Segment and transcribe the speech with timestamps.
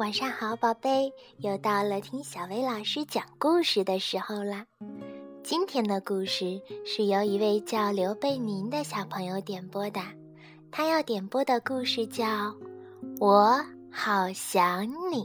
[0.00, 4.64] 晚上好，宝贝，又到了听小薇老师讲故事的时候啦。
[5.44, 10.00] 今天的故事是由一位叫刘贝宁的小朋友点播的，
[10.72, 12.24] 他要点播的故事叫
[13.20, 13.62] 《我
[13.92, 15.22] 好想你》。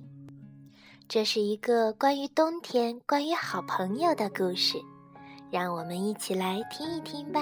[1.08, 4.78] 这是一个关于冬天、关于好朋友的故事，
[5.50, 7.40] 让我们一起来听一听吧。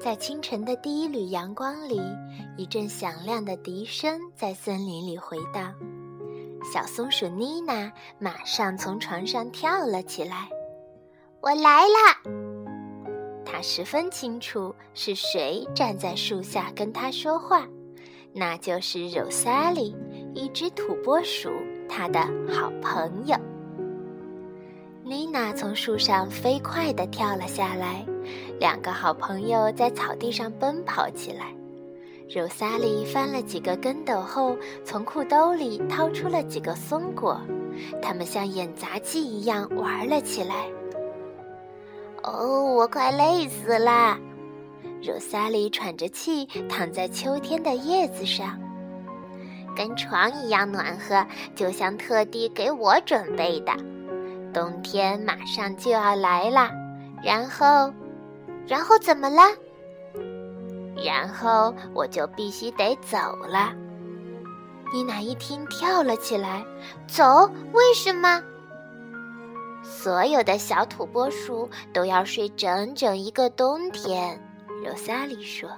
[0.00, 2.00] 在清晨的第一缕阳光里，
[2.56, 5.74] 一阵响亮的笛声在森林里回荡。
[6.72, 10.48] 小松鼠妮娜马上从床上跳了起来。
[11.42, 12.22] “我来啦！”
[13.44, 17.66] 她十分清楚是谁站在树下跟她说话，
[18.32, 19.96] 那就是柔萨莉，
[20.32, 21.50] 一只土拨鼠，
[21.88, 23.36] 她的好朋友。
[25.02, 28.04] 妮娜从树上飞快地跳了下来，
[28.58, 31.54] 两个好朋友在草地上奔跑起来。
[32.28, 37.40] 柔萨莉翻了几个跟斗后，从裤兜里掏出了几个松果，
[38.02, 40.66] 他们像演杂技一样玩了起来。
[42.22, 44.18] 哦，我快累死了！
[45.00, 48.58] 柔萨莉喘着气躺在秋天的叶子上，
[49.74, 53.72] 跟床一样暖和，就像特地给我准备的。
[54.52, 56.68] 冬天马上就要来了，
[57.22, 57.90] 然后，
[58.68, 59.42] 然后怎么了？
[61.02, 63.16] 然后我就必须得走
[63.46, 63.72] 了。
[64.92, 66.64] 妮娜一听，跳了起来。
[67.06, 67.50] 走？
[67.72, 68.42] 为什么？
[69.82, 74.38] 所有的小土拨鼠都要睡整整一个冬天。
[74.84, 75.70] 柔萨莉说：“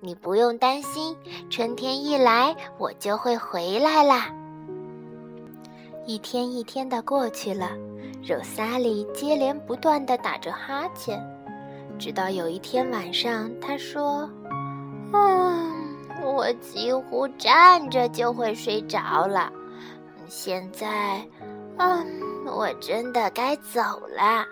[0.00, 1.16] 你不用担心，
[1.50, 4.32] 春天一来，我就会回来啦。”
[6.06, 7.70] 一天一天的过去了，
[8.22, 11.20] 柔萨莉接连不断的打着哈欠，
[11.98, 14.28] 直到有一天晚上，他说
[15.12, 19.52] ：“嗯，我几乎站着就会睡着了。
[20.28, 21.26] 现在，
[21.78, 22.06] 嗯，
[22.46, 24.44] 我真的该走了。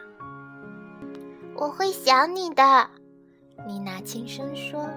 [1.56, 2.88] 我会想你的。”
[3.66, 4.88] 妮娜轻声说：“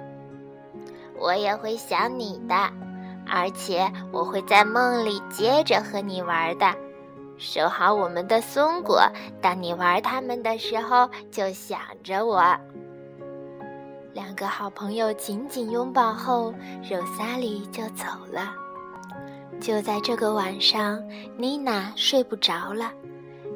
[1.19, 2.55] 我也会想你的。”
[3.29, 6.73] 而且我会在梦里接着和你玩的，
[7.37, 9.01] 收好我们的松果。
[9.41, 12.43] 当你玩它们的时候，就想着我。
[14.13, 16.53] 两个好朋友紧紧拥抱后，
[16.89, 18.53] 柔萨里就走了。
[19.59, 21.03] 就在这个晚上，
[21.37, 22.91] 妮娜睡不着了。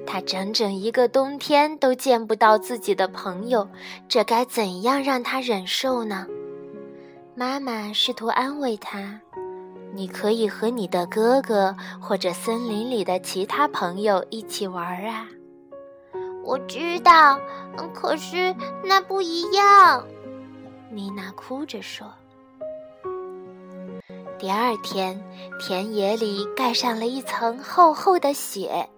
[0.05, 3.67] 她整整一个冬天都见不到自己的朋友，
[4.07, 6.27] 这该怎样让她忍受呢？
[7.35, 9.19] 妈妈试图安慰她。
[9.93, 15.27] 你可以和你的哥哥或者森林里的其他朋友一起玩啊！
[16.43, 17.39] 我知道，
[17.93, 20.07] 可是那不一样。
[20.89, 22.07] 妮娜哭着说。
[24.39, 25.21] 第二天，
[25.59, 28.89] 田野里盖上了一层厚厚的雪，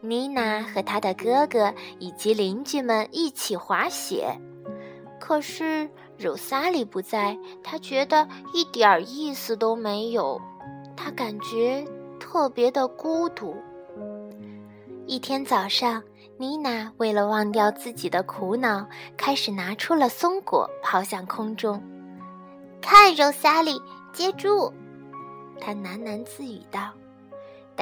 [0.00, 4.36] 妮娜和她的哥哥以及邻居们一起滑雪，
[5.20, 5.88] 可是。
[6.20, 10.38] 柔萨里不在，他觉得一点儿意思都没有，
[10.94, 11.82] 他感觉
[12.18, 13.56] 特别的孤独。
[15.06, 16.02] 一天早上，
[16.36, 18.86] 妮娜为了忘掉自己的苦恼，
[19.16, 21.82] 开始拿出了松果，抛向空中。
[22.82, 23.80] 看，柔萨里，
[24.12, 24.70] 接住！
[25.58, 26.90] 她喃喃自语道。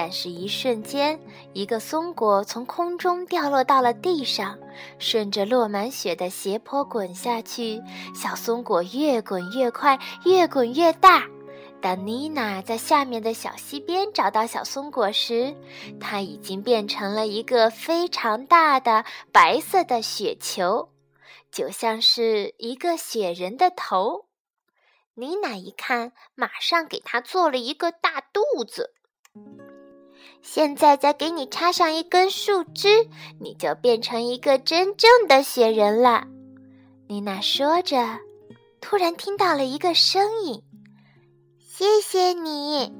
[0.00, 1.18] 但是，一瞬间，
[1.54, 4.56] 一个松果从空中掉落到了地上，
[5.00, 7.82] 顺着落满雪的斜坡滚下去。
[8.14, 11.26] 小松果越滚越快，越滚越大。
[11.82, 15.52] 当妮娜在下面的小溪边找到小松果时，
[15.98, 20.90] 它已经变成了一个非常大的白色的雪球，
[21.50, 24.26] 就像是一个雪人的头。
[25.14, 28.94] 妮娜一看，马上给它做了一个大肚子。
[30.42, 33.08] 现在再给你插上一根树枝，
[33.40, 36.26] 你就变成一个真正的雪人了。
[37.06, 38.18] 妮娜说着，
[38.80, 40.62] 突然听到了一个声音
[41.58, 42.96] ：“谢谢你。”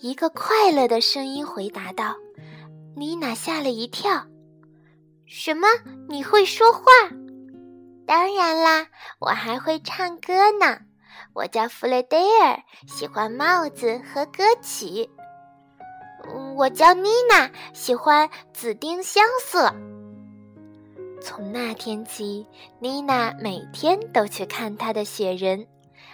[0.00, 2.14] 一个快乐的声音回答道。
[2.96, 4.24] 妮娜吓了一跳
[5.26, 5.68] ：“什么？
[6.08, 6.82] 你会说话
[8.06, 8.86] ？”“当然啦，
[9.18, 10.78] 我还会唱歌呢。
[11.34, 15.08] 我叫弗雷德尔，喜欢帽子和歌曲。”
[16.56, 19.72] 我叫妮娜，喜欢紫丁香色。
[21.20, 22.46] 从那天起，
[22.80, 25.66] 妮娜每天都去看她的雪人，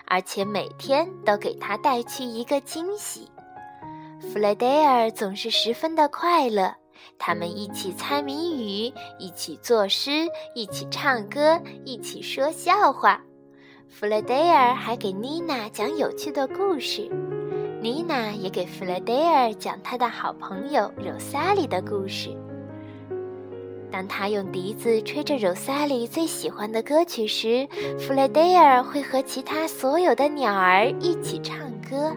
[0.06, 3.28] 而且每天都给她带去一个惊喜。
[4.20, 6.75] 弗雷德尔总是十分的快乐，
[7.19, 13.20] 他们一起猜谜语，一起作诗，一起唱歌，一起说笑话。
[13.88, 17.11] 弗雷德尔还给妮娜讲有趣的故事，
[17.85, 22.35] 妮娜也给弗雷德尔讲他的好朋友柔萨里的故事。
[23.93, 32.11] 当他用笛子吹着柔萨里最喜欢的歌曲时，弗雷德尔会和其他所有的鸟儿一起唱歌。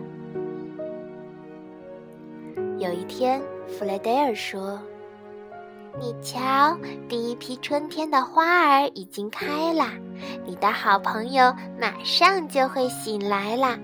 [2.79, 4.79] 有一天，弗雷德尔说
[5.99, 6.77] ：“你瞧，
[7.09, 9.83] 第一批春天的花儿已经开了，
[10.45, 13.77] 你的好朋友马上就会醒来了，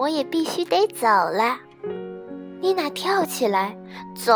[0.00, 1.58] 我也必须得走了。”
[2.58, 3.76] 妮娜跳起来
[4.16, 4.32] ：“走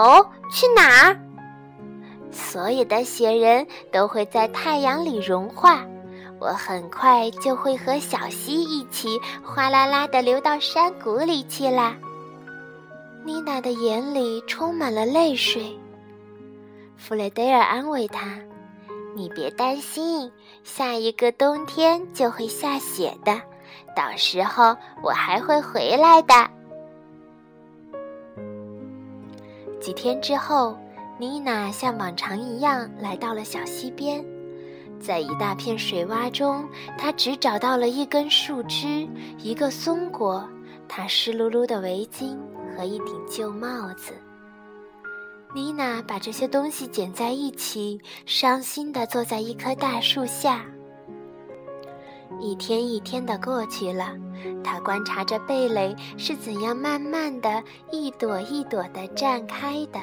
[0.52, 1.19] 去哪儿？”
[2.31, 5.87] 所有的雪人都会在太阳里融化，
[6.38, 11.96] 我很快就会和小溪一起哗啦啦地流到山谷里去了。
[13.25, 15.78] 妮娜的眼里充满了泪水。
[16.96, 18.38] 弗雷德尔安慰她
[19.17, 20.31] ：“你别担心，
[20.62, 23.40] 下一个冬天就会下雪的，
[23.94, 26.34] 到时候我还会回来的。”
[29.80, 30.76] 几天之后。
[31.16, 34.22] 妮娜像往常一样来到了小溪边，
[34.98, 36.68] 在一大片水洼中，
[36.98, 40.44] 她只找到了一根树枝、一个松果、
[40.88, 42.36] 她湿漉漉的围巾
[42.76, 44.12] 和一顶旧帽子。
[45.54, 50.66] 妮娜把这些东西捡在一起，伤心地坐在一棵大树下。
[52.44, 54.11] 一天一天的过去了，
[54.62, 59.99] 他观察着蓓蕾是怎样慢慢的一朵一朵的绽开的。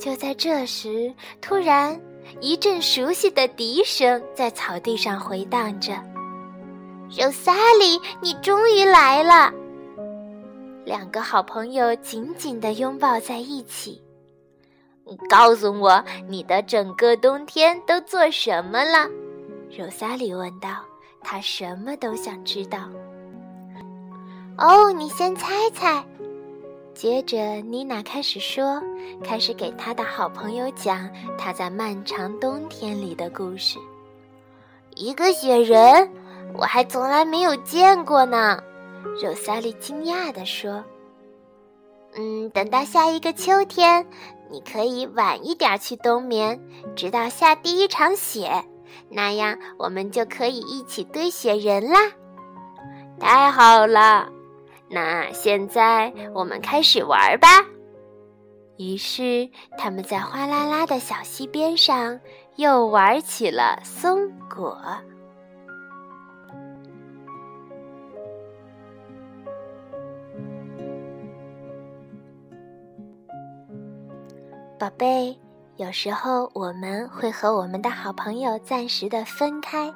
[0.00, 2.00] 就在这时，突然
[2.40, 5.92] 一阵熟悉的笛声在草地上回荡着。
[7.10, 9.52] 肉萨里，你终于来了！
[10.86, 14.02] 两个好朋友紧紧地拥抱在一起。
[15.28, 19.06] 告诉我，你的整个冬天都做什么了？
[19.70, 20.70] 柔萨里问道。
[21.20, 22.78] 他什么都想知道。
[24.56, 26.04] 哦，你先猜猜。
[26.94, 28.82] 接着，妮娜开始说，
[29.22, 33.78] 开始给她的好朋友讲她在漫长冬天里的故事。
[34.96, 36.10] 一个雪人，
[36.54, 38.60] 我还从来没有见过呢。
[39.22, 40.82] 肉萨莉惊讶地说
[42.18, 44.04] ：“嗯，等到下一个秋天，
[44.50, 46.60] 你可以晚一点去冬眠，
[46.96, 48.64] 直到下第一场雪，
[49.10, 51.98] 那样我们就可以一起堆雪人啦。”
[53.18, 54.30] 太好了。
[54.90, 57.48] 那现在我们开始玩吧。
[58.78, 62.20] 于是他们在哗啦啦的小溪边上
[62.56, 64.78] 又玩起了松果。
[74.78, 75.36] 宝贝，
[75.78, 79.94] 有时候我们会和我们的好朋友暂时的分开，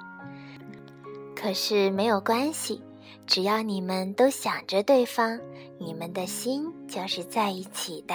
[1.35, 2.81] 可是没有关系。
[3.27, 5.41] 只要你们都想着对方，
[5.81, 8.15] 你们的心就是在一起的。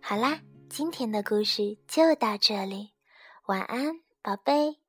[0.00, 0.40] 好啦，
[0.70, 2.92] 今天的故事就到这里，
[3.44, 4.87] 晚安，宝贝。